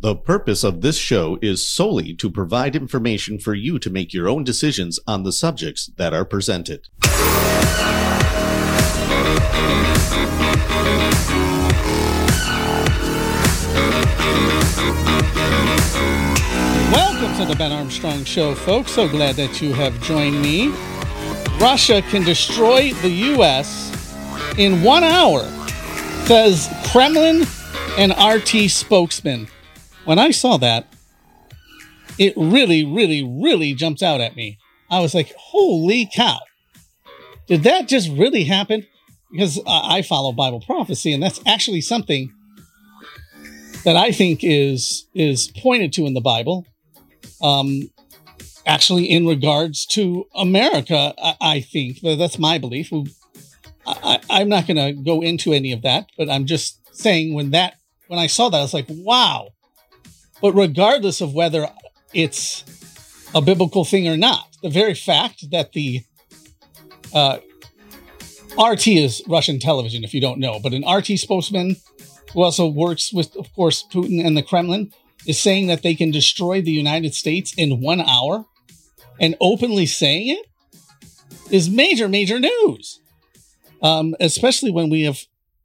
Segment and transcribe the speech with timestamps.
[0.00, 4.28] The purpose of this show is solely to provide information for you to make your
[4.28, 6.86] own decisions on the subjects that are presented.
[16.92, 18.92] Welcome to the Ben Armstrong Show, folks.
[18.92, 20.68] So glad that you have joined me.
[21.58, 23.90] Russia can destroy the U.S.
[24.56, 25.42] in one hour,
[26.26, 27.42] says Kremlin
[27.98, 29.48] and RT spokesman.
[30.08, 30.86] When I saw that,
[32.18, 34.56] it really, really, really jumped out at me.
[34.90, 36.38] I was like, holy cow.
[37.46, 38.86] Did that just really happen?
[39.30, 42.32] Because I follow Bible prophecy, and that's actually something
[43.84, 46.64] that I think is is pointed to in the Bible.
[47.42, 47.90] Um,
[48.64, 52.90] actually, in regards to America, I, I think that's my belief.
[53.86, 57.50] I, I'm not going to go into any of that, but I'm just saying when
[57.50, 57.74] that
[58.06, 59.50] when I saw that, I was like, wow.
[60.40, 61.68] But regardless of whether
[62.14, 62.64] it's
[63.34, 66.02] a biblical thing or not, the very fact that the
[67.14, 67.38] uh,
[68.58, 71.76] RT is Russian television, if you don't know, but an RT spokesman
[72.32, 74.92] who also works with, of course, Putin and the Kremlin
[75.26, 78.46] is saying that they can destroy the United States in one hour
[79.20, 80.46] and openly saying it
[81.50, 83.00] is major, major news.
[83.80, 85.20] Um, especially when we have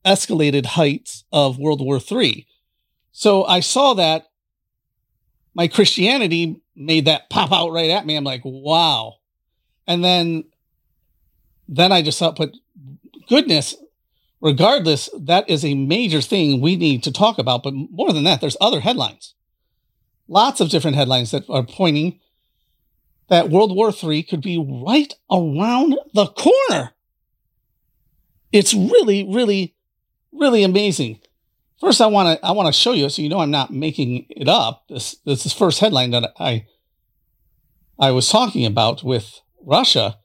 [0.06, 2.46] escalated heights of World War III.
[3.12, 4.28] So I saw that
[5.54, 8.16] my Christianity made that pop out right at me.
[8.16, 9.16] I'm like, wow.
[9.88, 10.46] And then
[11.68, 12.54] then I just thought, but
[13.30, 13.76] goodness,
[14.42, 17.64] regardless, that is a major thing we need to talk about.
[17.64, 19.34] But more than that, there's other headlines.
[20.28, 22.20] Lots of different headlines that are pointing
[23.30, 26.92] that World War III could be right around the corner.
[28.52, 29.76] It's really, really,
[30.32, 31.20] really amazing.
[31.84, 34.26] First, I want to I want to show you so you know I'm not making
[34.30, 34.88] it up.
[34.88, 36.66] This this is first headline that I
[38.00, 40.18] I was talking about with Russia,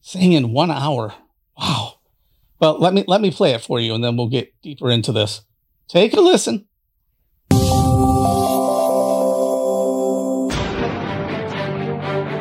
[0.00, 1.12] saying in one hour.
[1.58, 1.96] Wow.
[2.58, 5.12] Well, let me let me play it for you, and then we'll get deeper into
[5.12, 5.42] this.
[5.88, 6.66] Take a listen.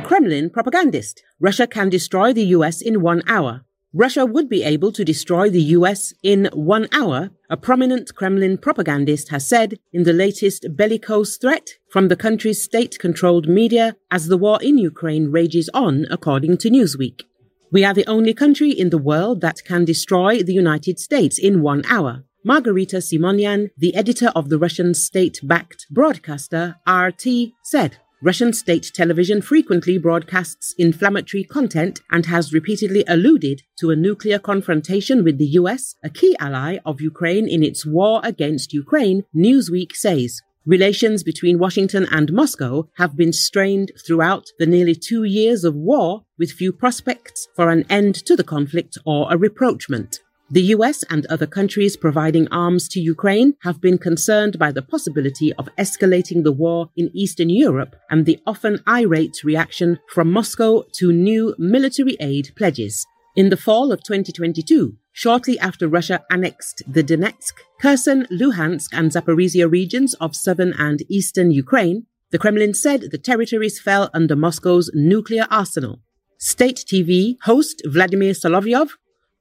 [0.06, 1.22] Kremlin propagandist.
[1.42, 3.66] Russia can destroy the US in one hour.
[3.94, 9.30] Russia would be able to destroy the US in one hour, a prominent Kremlin propagandist
[9.30, 14.38] has said in the latest bellicose threat from the country's state controlled media as the
[14.38, 17.24] war in Ukraine rages on, according to Newsweek.
[17.70, 21.62] We are the only country in the world that can destroy the United States in
[21.62, 22.24] one hour.
[22.46, 27.98] Margarita Simonyan, the editor of the Russian state backed broadcaster RT, said.
[28.24, 35.24] Russian state television frequently broadcasts inflammatory content and has repeatedly alluded to a nuclear confrontation
[35.24, 40.40] with the US, a key ally of Ukraine in its war against Ukraine, Newsweek says.
[40.68, 46.24] Relations between Washington and Moscow have been strained throughout the nearly two years of war,
[46.38, 50.20] with few prospects for an end to the conflict or a rapprochement.
[50.54, 55.54] The US and other countries providing arms to Ukraine have been concerned by the possibility
[55.54, 61.14] of escalating the war in Eastern Europe and the often irate reaction from Moscow to
[61.14, 63.08] new military aid pledges.
[63.38, 69.72] In the fall of 2022, shortly after Russia annexed the Donetsk, Kherson, Luhansk, and Zaporizhia
[69.72, 75.48] regions of southern and eastern Ukraine, the Kremlin said the territories fell under Moscow's nuclear
[75.50, 76.02] arsenal.
[76.40, 78.90] State TV host Vladimir Solovyov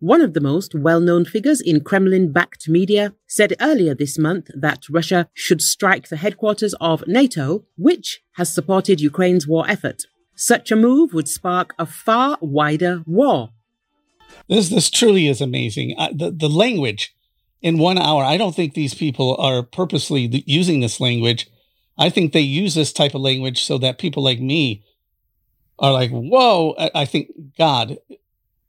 [0.01, 5.29] one of the most well-known figures in Kremlin-backed media said earlier this month that Russia
[5.35, 10.05] should strike the headquarters of NATO, which has supported Ukraine's war effort.
[10.35, 13.51] Such a move would spark a far wider war.
[14.49, 15.95] This this truly is amazing.
[15.99, 17.15] Uh, the the language
[17.61, 18.25] in one hour.
[18.25, 21.47] I don't think these people are purposely using this language.
[21.99, 24.83] I think they use this type of language so that people like me
[25.79, 27.29] are like, "Whoa!" I think
[27.59, 27.99] God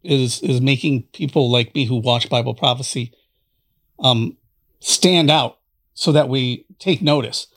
[0.03, 3.13] is is making people like me who watch Bible prophecy
[4.00, 4.38] um,
[4.79, 5.59] stand out
[5.94, 7.47] so that we take notice,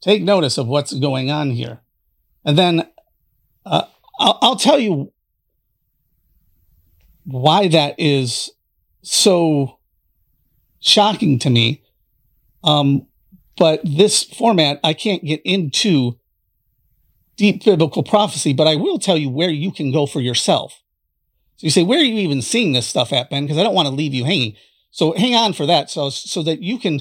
[0.00, 1.80] take notice of what's going on here,
[2.44, 2.88] and then
[3.64, 3.84] uh,
[4.18, 5.12] I'll, I'll tell you
[7.24, 8.50] why that is
[9.02, 9.78] so
[10.80, 11.82] shocking to me.
[12.62, 13.06] Um,
[13.56, 16.18] but this format, I can't get into
[17.36, 20.82] deep biblical prophecy, but I will tell you where you can go for yourself.
[21.64, 23.44] So you say, where are you even seeing this stuff at, Ben?
[23.44, 24.54] Because I don't want to leave you hanging.
[24.90, 25.88] So hang on for that.
[25.88, 27.00] So, so that you can,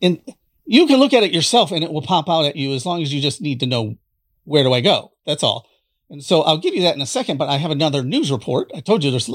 [0.00, 0.20] and
[0.64, 3.02] you can look at it yourself and it will pop out at you as long
[3.02, 3.96] as you just need to know
[4.44, 5.10] where do I go.
[5.26, 5.68] That's all.
[6.10, 8.70] And so I'll give you that in a second, but I have another news report.
[8.72, 9.28] I told you there's,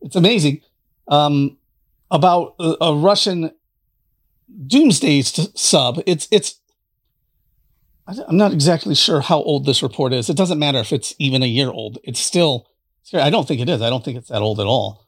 [0.00, 0.62] it's amazing,
[1.06, 1.56] um,
[2.10, 3.52] about a, a Russian
[4.66, 6.02] Doomsday sub.
[6.04, 6.58] It's it's.
[8.08, 10.28] I'm not exactly sure how old this report is.
[10.28, 11.98] It doesn't matter if it's even a year old.
[12.02, 12.66] It's still.
[13.14, 13.82] I don't think it is.
[13.82, 15.06] I don't think it's that old at all.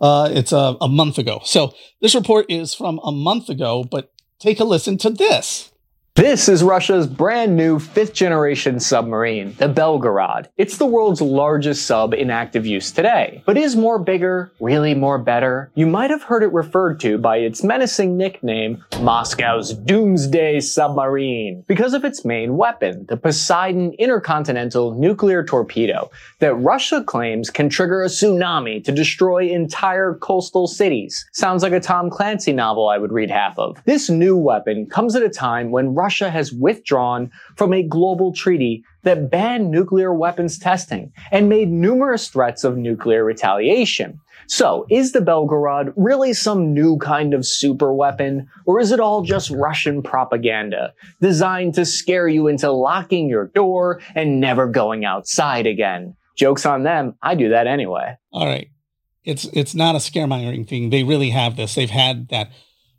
[0.00, 1.40] Uh, it's a, a month ago.
[1.44, 5.72] So this report is from a month ago, but take a listen to this.
[6.18, 10.48] This is Russia's brand new fifth generation submarine, the Belgorod.
[10.56, 13.44] It's the world's largest sub in active use today.
[13.46, 15.70] But is more bigger really more better?
[15.76, 21.94] You might have heard it referred to by its menacing nickname, Moscow's Doomsday Submarine, because
[21.94, 26.10] of its main weapon, the Poseidon intercontinental nuclear torpedo
[26.40, 31.28] that Russia claims can trigger a tsunami to destroy entire coastal cities.
[31.32, 33.80] Sounds like a Tom Clancy novel I would read half of.
[33.84, 38.32] This new weapon comes at a time when Russia Russia has withdrawn from a global
[38.32, 44.18] treaty that banned nuclear weapons testing and made numerous threats of nuclear retaliation.
[44.46, 49.20] So, is the Belgorod really some new kind of super weapon, or is it all
[49.20, 55.66] just Russian propaganda designed to scare you into locking your door and never going outside
[55.66, 56.16] again?
[56.36, 57.16] Jokes on them.
[57.22, 58.16] I do that anyway.
[58.32, 58.70] All right.
[59.24, 60.88] It's it's not a scaremongering thing.
[60.88, 61.74] They really have this.
[61.74, 62.50] They've had that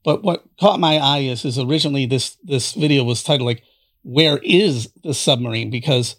[0.03, 3.63] but what caught my eye is, is originally this this video was titled like,
[4.03, 6.15] "Where is the submarine?" Because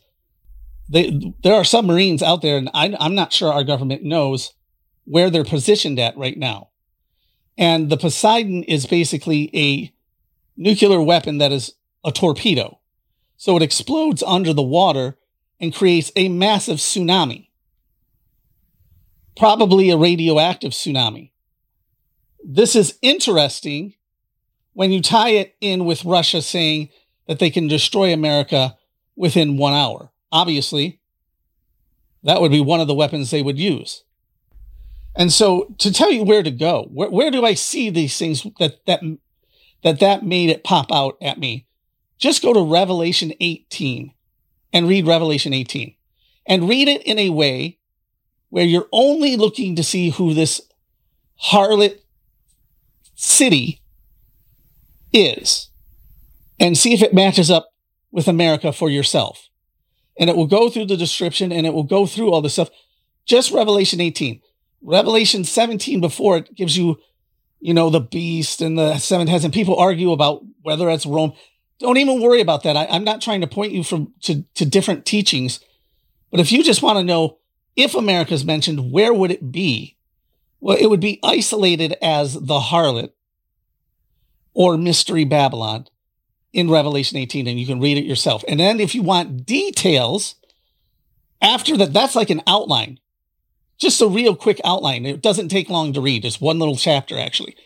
[0.89, 4.53] they, there are submarines out there, and I, I'm not sure our government knows
[5.05, 6.69] where they're positioned at right now.
[7.57, 9.93] And the Poseidon is basically a
[10.57, 11.75] nuclear weapon that is
[12.05, 12.81] a torpedo.
[13.37, 15.17] So it explodes under the water
[15.61, 17.49] and creates a massive tsunami.
[19.37, 21.31] Probably a radioactive tsunami
[22.45, 23.95] this is interesting
[24.73, 26.89] when you tie it in with Russia saying
[27.27, 28.77] that they can destroy America
[29.17, 30.11] within one hour.
[30.33, 31.01] Obviously,
[32.23, 34.05] that would be one of the weapons they would use.
[35.15, 38.47] And so, to tell you where to go, where, where do I see these things
[38.59, 39.03] that that
[39.83, 41.67] that that made it pop out at me?
[42.19, 44.13] Just go to Revelation 18
[44.73, 45.95] and read Revelation 18,
[46.47, 47.79] and read it in a way
[48.51, 50.61] where you're only looking to see who this
[51.43, 51.99] harlot
[53.21, 53.83] city
[55.13, 55.69] is
[56.59, 57.75] and see if it matches up
[58.11, 59.49] with America for yourself.
[60.19, 62.71] And it will go through the description and it will go through all the stuff.
[63.27, 64.41] Just Revelation 18.
[64.81, 66.99] Revelation 17 before it gives you,
[67.61, 71.35] you know, the beast and the seven heads, and people argue about whether it's Rome.
[71.79, 72.77] Don't even worry about that.
[72.77, 75.61] I, am not trying to point you from to, to different teachings.
[76.31, 77.39] But if you just want to know
[77.77, 79.99] if America is mentioned, where would it be?
[80.61, 83.13] Well, it would be isolated as the harlot
[84.53, 85.87] or Mystery Babylon
[86.53, 88.45] in Revelation 18, and you can read it yourself.
[88.49, 90.35] And then if you want details,
[91.41, 92.99] after that, that's like an outline,
[93.79, 95.07] just a real quick outline.
[95.07, 96.25] It doesn't take long to read.
[96.25, 97.57] It's one little chapter, actually.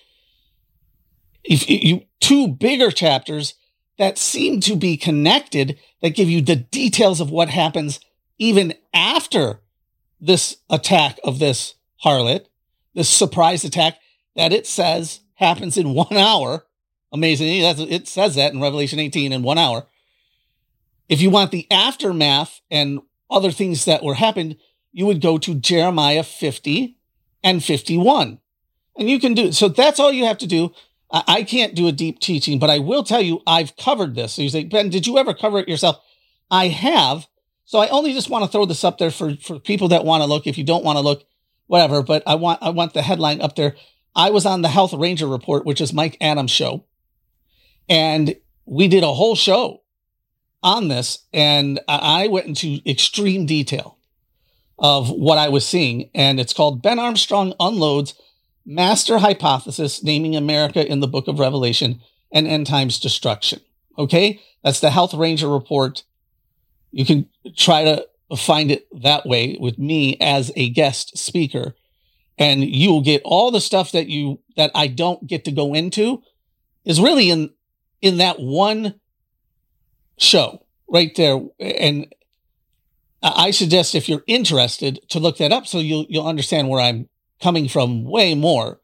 [1.42, 3.54] If you two bigger chapters
[3.98, 8.00] that seem to be connected that give you the details of what happens
[8.38, 9.60] even after
[10.20, 11.74] this attack of this
[12.04, 12.46] harlot
[12.94, 13.98] this surprise attack
[14.36, 16.66] that it says happens in one hour.
[17.12, 19.86] Amazingly, it says that in Revelation 18 in one hour.
[21.08, 23.00] If you want the aftermath and
[23.30, 24.56] other things that were happened,
[24.92, 26.96] you would go to Jeremiah 50
[27.42, 28.38] and 51.
[28.96, 29.54] And you can do it.
[29.54, 29.68] so.
[29.68, 30.72] That's all you have to do.
[31.10, 34.34] I, I can't do a deep teaching, but I will tell you I've covered this.
[34.34, 36.00] So you say, Ben, did you ever cover it yourself?
[36.50, 37.26] I have.
[37.64, 40.22] So I only just want to throw this up there for, for people that want
[40.22, 40.46] to look.
[40.46, 41.24] If you don't want to look,
[41.66, 42.02] whatever.
[42.02, 43.76] But I want I want the headline up there.
[44.16, 46.84] I was on the Health Ranger Report, which is Mike Adams' show,
[47.88, 49.82] and we did a whole show
[50.62, 53.98] on this, and I went into extreme detail
[54.78, 58.14] of what I was seeing, and it's called Ben Armstrong unloads
[58.66, 62.00] master hypothesis naming America in the Book of Revelation
[62.32, 63.60] and end times destruction.
[63.98, 66.02] Okay, that's the Health Ranger Report.
[66.90, 71.74] You can try to find it that way with me as a guest speaker.
[72.36, 75.74] And you will get all the stuff that you that I don't get to go
[75.74, 76.22] into
[76.84, 77.50] is really in
[78.02, 79.00] in that one
[80.18, 81.40] show right there.
[81.60, 82.12] And
[83.22, 87.08] I suggest if you're interested to look that up so you'll you'll understand where I'm
[87.40, 88.80] coming from way more.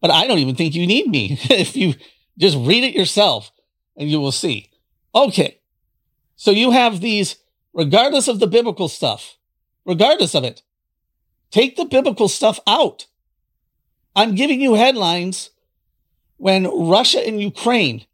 [0.00, 1.38] But I don't even think you need me.
[1.50, 1.94] If you
[2.38, 3.50] just read it yourself
[3.96, 4.70] and you will see.
[5.14, 5.60] Okay.
[6.36, 7.36] So you have these
[7.72, 9.36] regardless of the biblical stuff,
[9.84, 10.62] regardless of it.
[11.50, 13.06] Take the biblical stuff out.
[14.14, 15.50] I'm giving you headlines
[16.36, 18.06] when Russia and Ukraine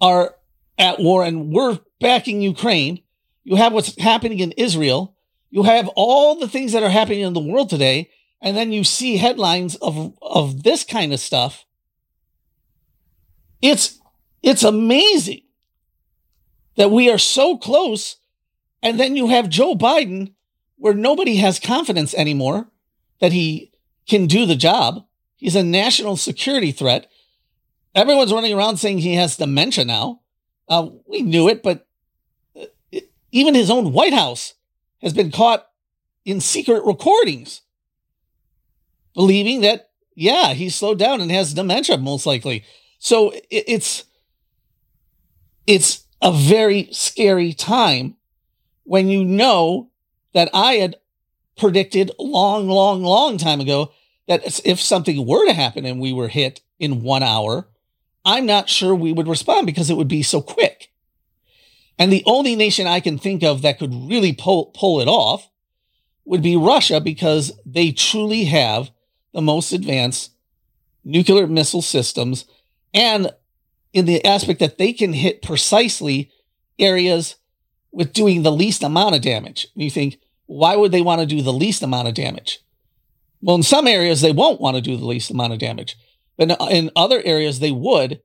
[0.00, 0.36] are
[0.78, 3.02] at war and we're backing Ukraine.
[3.44, 5.16] You have what's happening in Israel.
[5.50, 8.10] You have all the things that are happening in the world today.
[8.40, 11.64] And then you see headlines of, of this kind of stuff.
[13.62, 13.98] It's
[14.42, 15.42] it's amazing
[16.76, 18.16] that we are so close
[18.82, 20.34] and then you have Joe Biden
[20.76, 22.68] where nobody has confidence anymore
[23.20, 23.72] that he
[24.08, 25.04] can do the job.
[25.36, 27.10] He's a national security threat.
[27.94, 30.20] Everyone's running around saying he has dementia now.
[30.68, 31.86] Uh, we knew it, but
[32.60, 32.66] uh,
[33.32, 34.54] even his own White House
[35.00, 35.66] has been caught
[36.24, 37.62] in secret recordings
[39.14, 42.64] believing that, yeah, he's slowed down and has dementia, most likely.
[42.98, 44.04] So it's
[45.66, 48.15] it's a very scary time
[48.86, 49.90] when you know
[50.32, 50.96] that I had
[51.58, 53.92] predicted long, long, long time ago
[54.28, 57.68] that if something were to happen and we were hit in one hour,
[58.24, 60.92] I'm not sure we would respond because it would be so quick.
[61.98, 65.48] And the only nation I can think of that could really pull, pull it off
[66.24, 68.90] would be Russia because they truly have
[69.32, 70.32] the most advanced
[71.04, 72.46] nuclear missile systems
[72.92, 73.32] and
[73.92, 76.30] in the aspect that they can hit precisely
[76.78, 77.36] areas
[77.92, 79.68] with doing the least amount of damage.
[79.74, 82.60] And you think, why would they want to do the least amount of damage?
[83.40, 85.96] Well, in some areas, they won't want to do the least amount of damage.
[86.36, 88.20] But in other areas, they would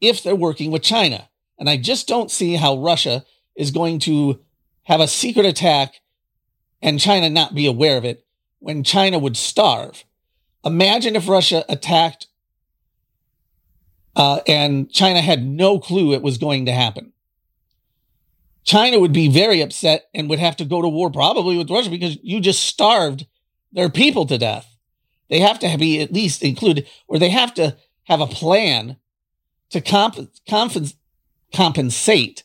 [0.00, 1.28] if they're working with China.
[1.58, 4.40] And I just don't see how Russia is going to
[4.84, 6.00] have a secret attack
[6.82, 8.24] and China not be aware of it
[8.58, 10.04] when China would starve.
[10.64, 12.26] Imagine if Russia attacked
[14.14, 17.12] uh, and China had no clue it was going to happen.
[18.66, 21.88] China would be very upset and would have to go to war probably with Russia
[21.88, 23.26] because you just starved
[23.72, 24.76] their people to death.
[25.30, 28.96] They have to be at least included, or they have to have a plan
[29.70, 30.92] to comp- comp-
[31.54, 32.42] compensate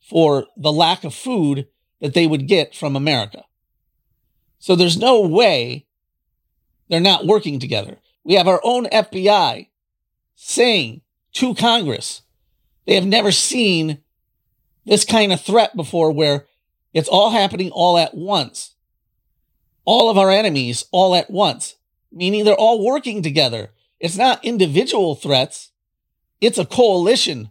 [0.00, 1.68] for the lack of food
[2.00, 3.44] that they would get from America.
[4.58, 5.86] So there's no way
[6.88, 7.98] they're not working together.
[8.24, 9.68] We have our own FBI
[10.34, 11.02] saying
[11.34, 12.22] to Congress
[12.86, 13.98] they have never seen
[14.84, 16.46] this kind of threat before where
[16.92, 18.74] it's all happening all at once.
[19.84, 21.76] All of our enemies all at once,
[22.12, 23.70] meaning they're all working together.
[23.98, 25.70] It's not individual threats.
[26.40, 27.50] It's a coalition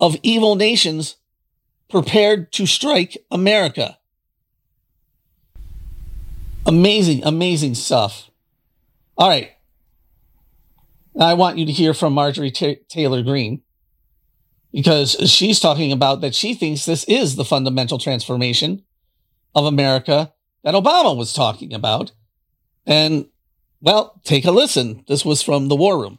[0.00, 1.16] of evil nations
[1.88, 3.98] prepared to strike America.
[6.66, 8.30] Amazing, amazing stuff.
[9.16, 9.52] All right.
[11.18, 13.62] I want you to hear from Marjorie T- Taylor Greene
[14.72, 18.84] because she's talking about that she thinks this is the fundamental transformation
[19.54, 20.32] of America
[20.62, 22.12] that Obama was talking about.
[22.86, 23.26] And
[23.80, 25.04] well, take a listen.
[25.06, 26.18] This was from the War Room.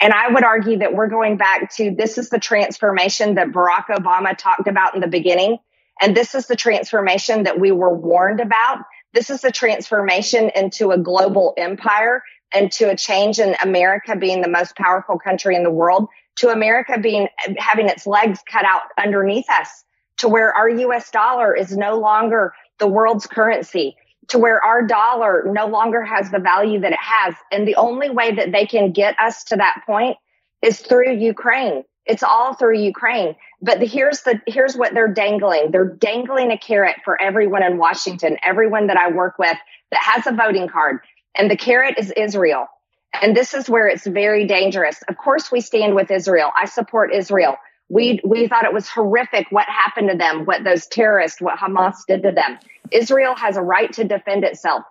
[0.00, 3.86] And I would argue that we're going back to this is the transformation that Barack
[3.90, 5.58] Obama talked about in the beginning.
[6.00, 8.78] And this is the transformation that we were warned about.
[9.12, 12.22] This is the transformation into a global empire
[12.54, 16.48] and to a change in America being the most powerful country in the world to
[16.50, 17.28] America being
[17.58, 19.84] having its legs cut out underneath us
[20.18, 23.96] to where our US dollar is no longer the world's currency
[24.28, 27.34] to where our dollar no longer has the value that it has.
[27.50, 30.16] And the only way that they can get us to that point
[30.62, 31.84] is through Ukraine.
[32.04, 33.36] It's all through Ukraine.
[33.60, 35.70] But the, here's the here's what they're dangling.
[35.72, 39.56] They're dangling a carrot for everyone in Washington everyone that I work with
[39.90, 41.00] that has a voting card.
[41.34, 42.66] And the carrot is Israel
[43.12, 45.02] and this is where it's very dangerous.
[45.08, 46.52] Of course, we stand with Israel.
[46.56, 47.56] I support Israel.
[47.88, 51.96] We, we thought it was horrific what happened to them, what those terrorists, what Hamas
[52.06, 52.58] did to them.
[52.90, 54.84] Israel has a right to defend itself.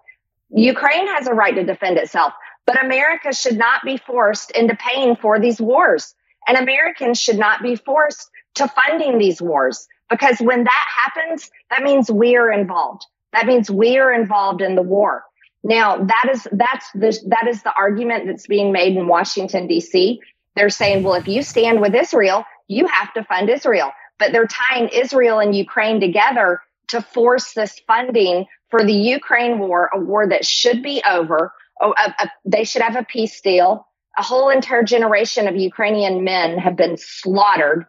[0.50, 2.34] Ukraine has a right to defend itself,
[2.66, 6.16] but America should not be forced into paying for these wars.
[6.48, 11.84] And Americans should not be forced to funding these wars because when that happens, that
[11.84, 13.06] means we are involved.
[13.34, 15.24] That means we are involved in the war.
[15.68, 20.22] Now that is that's the that is the argument that's being made in Washington D.C.
[20.56, 24.48] They're saying, well, if you stand with Israel, you have to fund Israel, but they're
[24.48, 30.26] tying Israel and Ukraine together to force this funding for the Ukraine war, a war
[30.30, 31.52] that should be over.
[31.82, 33.86] Oh, a, a, they should have a peace deal.
[34.18, 37.86] A whole entire generation of Ukrainian men have been slaughtered.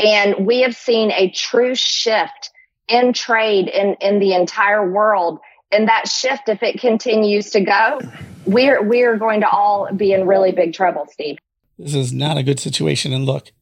[0.00, 2.50] And we have seen a true shift
[2.88, 5.38] in trade in, in the entire world
[5.72, 8.00] and that shift, if it continues to go,
[8.44, 11.38] we're we're going to all be in really big trouble, Steve.
[11.78, 13.12] This is not a good situation.
[13.12, 13.52] And look,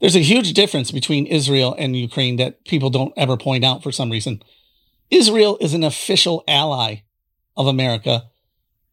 [0.00, 3.92] there's a huge difference between Israel and Ukraine that people don't ever point out for
[3.92, 4.42] some reason.
[5.10, 7.02] Israel is an official ally
[7.56, 8.24] of America.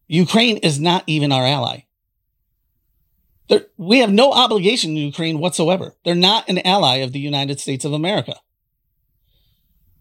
[0.08, 1.86] Ukraine is not even our ally.
[3.78, 5.96] We have no obligation to Ukraine whatsoever.
[6.04, 8.36] They're not an ally of the United States of America.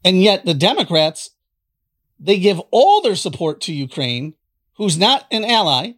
[0.05, 1.31] And yet the Democrats
[2.19, 4.35] they give all their support to Ukraine,
[4.75, 5.93] who's not an ally,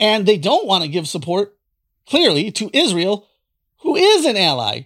[0.00, 1.56] and they don't want to give support
[2.06, 3.26] clearly to Israel,
[3.78, 4.82] who is an ally.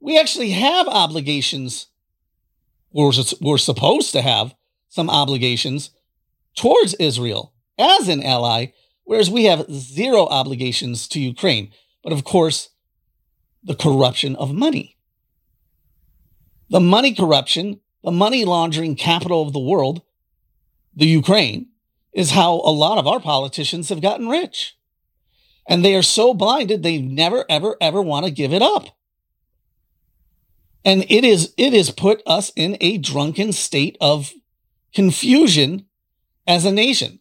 [0.00, 1.86] We actually have obligations.
[2.92, 4.54] We're, we're supposed to have
[4.88, 5.90] some obligations
[6.56, 8.66] towards Israel as an ally,
[9.04, 11.70] whereas we have zero obligations to Ukraine.
[12.02, 12.70] But of course,
[13.62, 14.96] the corruption of money.
[16.70, 20.02] The money corruption, the money laundering capital of the world,
[20.94, 21.68] the Ukraine,
[22.12, 24.76] is how a lot of our politicians have gotten rich.
[25.66, 28.96] And they are so blinded, they never, ever, ever want to give it up.
[30.84, 34.32] And it is, it has put us in a drunken state of
[34.94, 35.86] confusion
[36.46, 37.20] as a nation.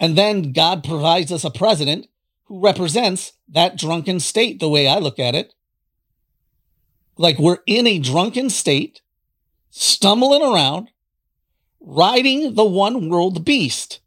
[0.00, 2.08] And then God provides us a president
[2.44, 5.54] who represents that drunken state, the way I look at it.
[7.16, 9.02] Like we're in a drunken state,
[9.76, 10.88] stumbling around,
[11.80, 13.98] riding the one world beast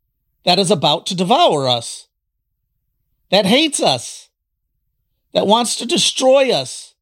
[0.45, 2.07] that is about to devour us,
[3.31, 4.29] that hates us,
[5.33, 6.95] that wants to destroy us.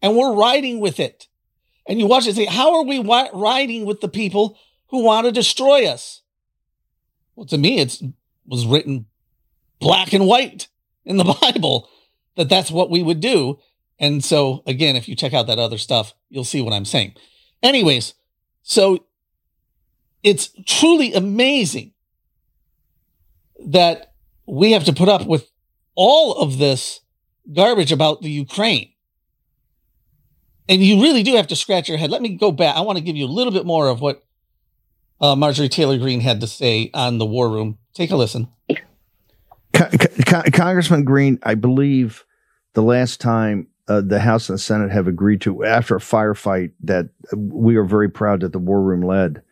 [0.00, 1.26] And we're riding with it.
[1.88, 4.56] And you watch it say, how are we riding with the people
[4.90, 6.22] who want to destroy us?
[7.34, 8.00] Well, to me, it
[8.46, 9.06] was written
[9.80, 10.68] black and white
[11.04, 11.88] in the Bible
[12.36, 13.58] that that's what we would do.
[13.98, 17.16] And so, again, if you check out that other stuff, you'll see what I'm saying.
[17.62, 18.14] Anyways,
[18.62, 19.04] so
[20.22, 21.92] it's truly amazing
[23.66, 24.14] that
[24.46, 25.50] we have to put up with
[25.94, 27.00] all of this
[27.52, 28.92] garbage about the Ukraine.
[30.68, 32.10] And you really do have to scratch your head.
[32.10, 32.76] Let me go back.
[32.76, 34.22] I want to give you a little bit more of what
[35.20, 37.78] uh, Marjorie Taylor Greene had to say on the War Room.
[37.92, 38.48] Take a listen.
[40.52, 42.24] Congressman Greene, I believe
[42.74, 46.70] the last time uh, the House and the Senate have agreed to, after a firefight
[46.84, 49.42] that we are very proud that the War Room led,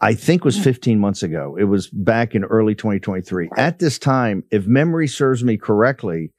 [0.00, 1.56] I think was 15 months ago.
[1.58, 3.50] It was back in early 2023.
[3.56, 6.30] At this time, if memory serves me correctly,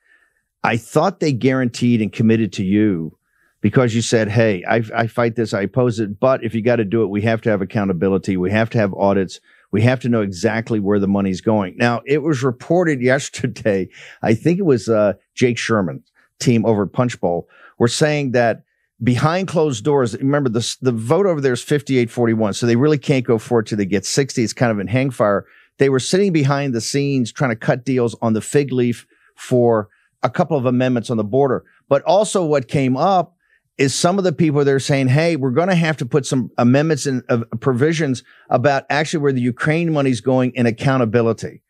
[0.63, 3.17] I thought they guaranteed and committed to you
[3.59, 6.21] because you said, Hey, I, I fight this, I oppose it.
[6.21, 8.37] But if you got to do it, we have to have accountability.
[8.37, 9.41] We have to have audits.
[9.71, 11.75] We have to know exactly where the money's going.
[11.75, 13.89] Now, it was reported yesterday.
[14.21, 16.03] I think it was, uh, Jake Sherman
[16.41, 17.47] team over at Punchbowl
[17.79, 18.63] were saying that
[19.01, 22.53] behind closed doors, remember the, the vote over there is 58 41.
[22.53, 24.43] So they really can't go forward till they get 60.
[24.43, 25.45] It's kind of in hang fire.
[25.77, 29.89] They were sitting behind the scenes trying to cut deals on the fig leaf for
[30.23, 31.63] a couple of amendments on the border.
[31.89, 33.35] But also what came up
[33.77, 36.51] is some of the people they're saying, hey, we're going to have to put some
[36.57, 41.63] amendments and uh, provisions about actually where the Ukraine money is going in accountability.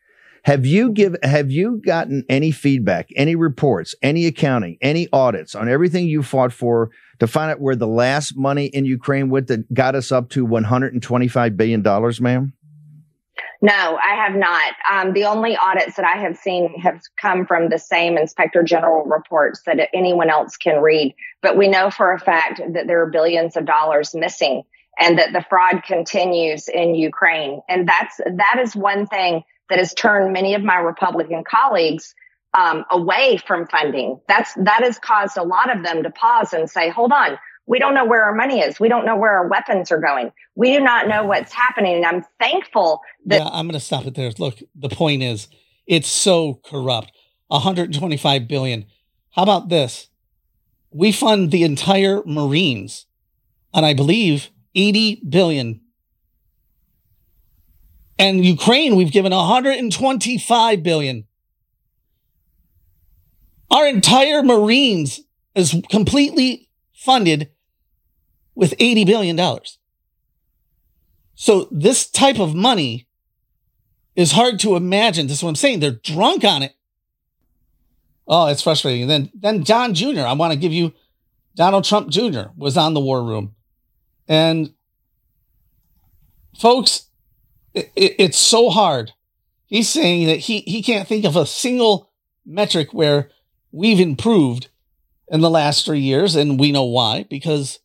[0.43, 5.69] Have you give have you gotten any feedback, any reports, any accounting, any audits on
[5.69, 9.71] everything you fought for to find out where the last money in Ukraine went that
[9.71, 12.53] got us up to 125 billion dollars, ma'am?
[13.61, 14.73] No, I have not.
[14.91, 19.05] Um, the only audits that I have seen have come from the same inspector general
[19.05, 21.13] reports that anyone else can read.
[21.43, 24.63] But we know for a fact that there are billions of dollars missing
[24.99, 27.61] and that the fraud continues in Ukraine.
[27.69, 32.13] And that's, that is one thing that has turned many of my Republican colleagues
[32.53, 34.19] um, away from funding.
[34.27, 37.79] That's, that has caused a lot of them to pause and say, hold on, we
[37.79, 38.79] don't know where our money is.
[38.79, 40.31] We don't know where our weapons are going.
[40.55, 41.95] We do not know what's happening.
[41.95, 43.39] And I'm thankful that.
[43.39, 44.31] Yeah, I'm going to stop it there.
[44.37, 45.47] Look, the point is,
[45.87, 47.13] it's so corrupt.
[47.47, 48.85] 125 billion.
[49.31, 50.07] How about this?
[50.91, 53.05] We fund the entire Marines,
[53.73, 55.80] and I believe 80 billion.
[58.17, 61.25] And Ukraine, we've given 125 billion.
[63.69, 65.21] Our entire Marines
[65.55, 67.49] is completely funded
[68.53, 69.59] with $80 billion.
[71.35, 73.07] So this type of money
[74.15, 75.27] is hard to imagine.
[75.27, 75.79] This is what I'm saying.
[75.79, 76.75] They're drunk on it.
[78.27, 79.03] Oh, it's frustrating.
[79.03, 80.93] And then, then John Jr., I want to give you
[81.55, 82.49] Donald Trump Jr.
[82.55, 83.55] was on the war room.
[84.27, 84.73] And
[86.57, 87.07] folks,
[87.73, 89.13] it, it, it's so hard.
[89.65, 92.09] He's saying that he, he can't think of a single
[92.45, 93.29] metric where
[93.71, 94.67] we've improved
[95.29, 96.35] in the last three years.
[96.35, 97.79] And we know why, because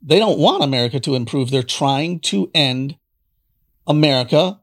[0.00, 1.50] they don't want America to improve.
[1.50, 2.96] They're trying to end
[3.86, 4.60] America,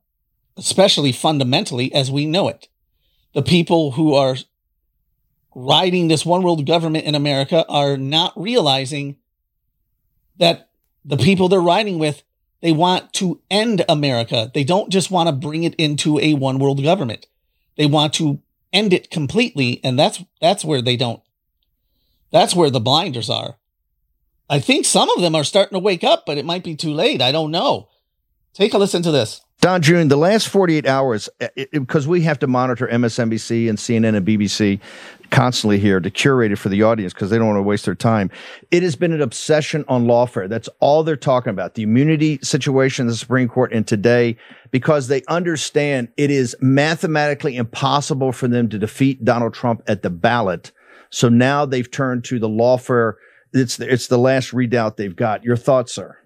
[0.55, 2.69] especially fundamentally as we know it.
[3.33, 4.37] The people who are
[5.53, 9.17] riding this one world government in America are not realizing
[10.37, 10.69] that
[11.03, 12.23] the people they're riding with,
[12.65, 14.49] they want to end America.
[14.51, 17.27] They don't just want to bring it into a one world government.
[17.77, 18.41] They want to
[18.73, 19.79] end it completely.
[19.83, 21.21] And that's, that's where they don't,
[22.31, 23.59] that's where the blinders are.
[24.49, 26.91] I think some of them are starting to wake up, but it might be too
[26.91, 27.21] late.
[27.21, 27.87] I don't know.
[28.55, 29.41] Take a listen to this.
[29.65, 34.15] Don June, the last 48 hours, uh, because we have to monitor MSNBC and CNN
[34.15, 34.79] and BBC
[35.31, 37.95] constantly here to curate it for the audience because they don't want to waste their
[37.95, 38.29] time.
[38.69, 40.47] It has been an obsession on lawfare.
[40.47, 41.73] That's all they're talking about.
[41.73, 44.37] The immunity situation the Supreme Court and today,
[44.69, 50.11] because they understand it is mathematically impossible for them to defeat Donald Trump at the
[50.11, 50.71] ballot.
[51.09, 53.13] So now they've turned to the lawfare.
[53.51, 55.43] It's it's the last redoubt they've got.
[55.43, 56.19] Your thoughts, sir?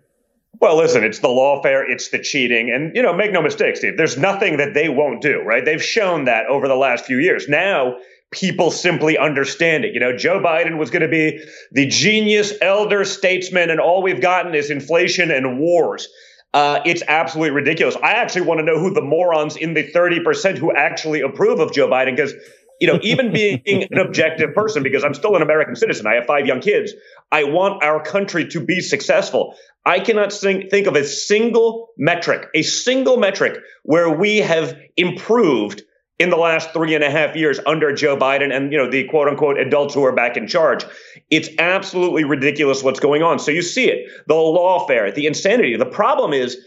[0.60, 2.72] Well, listen, it's the lawfare, it's the cheating.
[2.74, 5.64] And, you know, make no mistake, Steve, there's nothing that they won't do, right?
[5.64, 7.48] They've shown that over the last few years.
[7.48, 7.96] Now,
[8.32, 9.94] people simply understand it.
[9.94, 14.22] You know, Joe Biden was going to be the genius elder statesman, and all we've
[14.22, 16.08] gotten is inflation and wars.
[16.54, 17.96] Uh, it's absolutely ridiculous.
[17.98, 21.72] I actually want to know who the morons in the 30% who actually approve of
[21.72, 22.34] Joe Biden, because
[22.80, 26.26] you know, even being an objective person, because I'm still an American citizen, I have
[26.26, 26.94] five young kids.
[27.32, 29.56] I want our country to be successful.
[29.86, 35.84] I cannot think of a single metric, a single metric where we have improved
[36.20, 39.06] in the last three and a half years under Joe Biden and, you know, the
[39.06, 40.86] quote unquote adults who are back in charge.
[41.30, 43.40] It's absolutely ridiculous what's going on.
[43.40, 45.78] So you see it, the lawfare, the insanity.
[45.78, 46.58] The problem is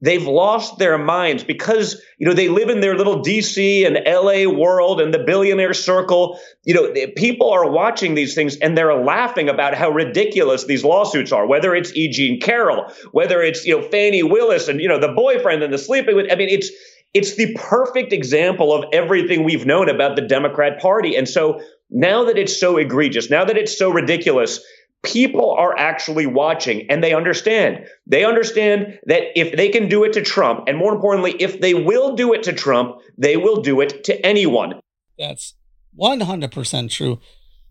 [0.00, 4.50] they've lost their minds because you know they live in their little DC and LA
[4.50, 9.48] world and the billionaire circle you know people are watching these things and they're laughing
[9.48, 12.08] about how ridiculous these lawsuits are whether it's E.
[12.08, 15.78] Jean Carroll whether it's you know Fani Willis and you know the boyfriend and the
[15.78, 16.70] sleeping with I mean it's
[17.14, 22.24] it's the perfect example of everything we've known about the Democrat Party and so now
[22.24, 24.60] that it's so egregious now that it's so ridiculous
[25.04, 27.86] people are actually watching and they understand.
[28.06, 31.74] They understand that if they can do it to Trump, and more importantly, if they
[31.74, 34.80] will do it to Trump, they will do it to anyone.
[35.18, 35.54] That's
[35.98, 37.20] 100% true.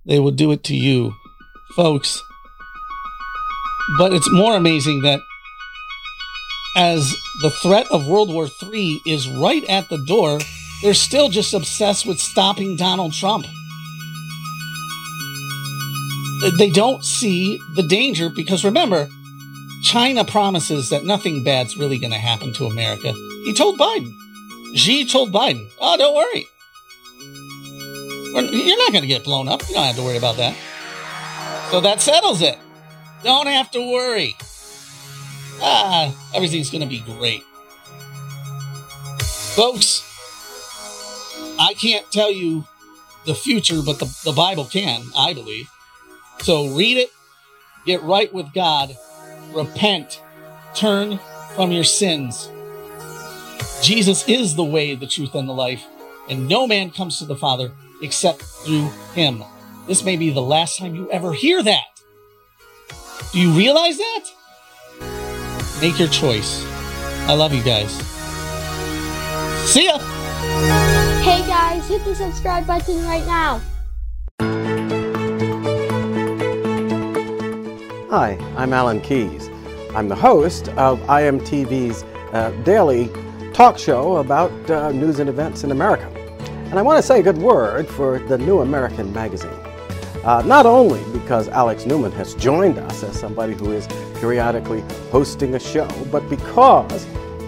[0.06, 1.13] They will do it to you,
[1.76, 2.22] folks.
[3.98, 5.20] But it's more amazing that
[6.76, 10.40] as the threat of World War III is right at the door,
[10.82, 13.46] they're still just obsessed with stopping Donald Trump
[16.58, 19.08] they don't see the danger because remember,
[19.84, 23.14] China promises that nothing bad's really going to happen to America.
[23.46, 24.12] He told Biden.
[24.76, 26.46] Xi told Biden, oh, don't worry.
[28.52, 29.68] You're not going to get blown up.
[29.68, 30.56] You don't have to worry about that.
[31.72, 32.58] So that settles it.
[33.24, 34.36] Don't have to worry.
[35.62, 37.44] Ah, everything's going to be great.
[39.56, 40.04] Folks,
[41.60, 42.66] I can't tell you
[43.26, 45.70] the future, but the, the Bible can, I believe.
[46.39, 47.10] So read it,
[47.86, 48.95] get right with God,
[49.54, 50.21] repent,
[50.76, 51.19] turn
[51.56, 52.50] from your sins.
[53.82, 55.86] Jesus is the way, the truth, and the life,
[56.30, 57.71] and no man comes to the Father
[58.02, 59.43] except through him.
[59.88, 61.86] This may be the last time you ever hear that.
[63.32, 64.26] Do you realize that?
[65.82, 66.65] Make your choice.
[67.28, 67.91] I love you guys.
[69.69, 70.00] See ya!
[71.21, 73.62] Hey guys, hit the subscribe button right now.
[78.10, 79.50] Hi, I'm Alan Keyes.
[79.93, 83.12] I'm the host of IMTV's uh, daily
[83.52, 86.08] talk show about uh, news and events in America.
[86.70, 89.60] And I want to say a good word for the New American Magazine.
[90.24, 93.88] Uh, not only because Alex Newman has joined us as somebody who is
[94.22, 97.06] periodically hosting a show, but because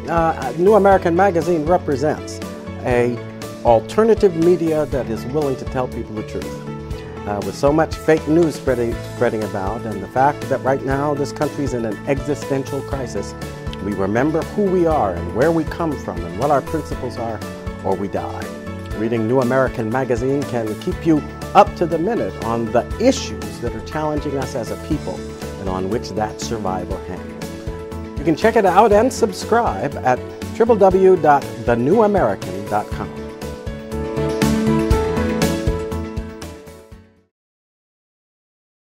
[0.10, 2.38] uh, New American Magazine represents
[2.84, 3.18] a
[3.64, 6.69] alternative media that is willing to tell people the truth
[7.30, 11.14] uh, with so much fake news spreading, spreading about, and the fact that right now
[11.14, 13.36] this country is in an existential crisis,
[13.84, 17.40] we remember who we are and where we come from and what our principles are,
[17.86, 18.44] or we die.
[18.98, 21.20] Reading New American Magazine can keep you
[21.54, 25.14] up to the minute on the issues that are challenging us as a people
[25.60, 27.46] and on which that survival hangs.
[28.18, 30.18] You can check it out and subscribe at
[30.58, 33.19] www.thenewamerican.com.